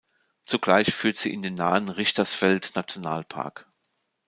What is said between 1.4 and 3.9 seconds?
den nahen Richtersveld-Nationalpark.